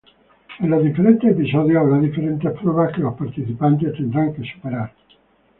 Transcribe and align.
En 0.57 0.71
los 0.71 0.81
diferentes 0.83 1.29
episodios 1.29 1.77
habrá 1.79 1.99
diferentes 1.99 2.51
pruebas 2.59 2.91
que 2.95 3.01
los 3.03 3.13
participantes 3.15 3.93
tendrán 3.93 4.33
que 4.33 4.51
superar. 4.51 4.91